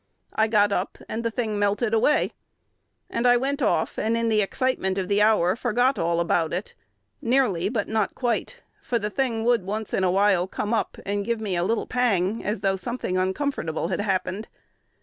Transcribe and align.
I 0.33 0.47
got 0.47 0.71
up, 0.71 0.97
and 1.07 1.23
the 1.23 1.29
thing 1.29 1.59
melted 1.59 1.93
away; 1.93 2.31
and 3.07 3.27
I 3.27 3.37
went 3.37 3.61
off, 3.61 3.99
and 3.99 4.17
in 4.17 4.29
the 4.29 4.41
excitement 4.41 4.97
of 4.97 5.07
the 5.07 5.21
hour 5.21 5.55
forgot 5.55 5.99
all 5.99 6.19
about 6.19 6.53
it, 6.53 6.73
nearly, 7.21 7.69
but 7.69 7.87
not 7.87 8.15
quite, 8.15 8.61
for 8.81 8.97
the 8.97 9.11
thing 9.11 9.43
would 9.45 9.63
once 9.63 9.93
in 9.93 10.03
a 10.03 10.09
while 10.09 10.47
come 10.47 10.73
up, 10.73 10.97
and 11.05 11.23
give 11.23 11.39
me 11.39 11.55
a 11.55 11.63
little 11.63 11.85
pang, 11.85 12.43
as 12.43 12.61
though 12.61 12.77
something 12.77 13.15
uncomfortable 13.15 13.89
had 13.89 14.01
happened. 14.01 14.47